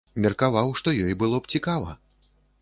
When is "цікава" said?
1.57-1.89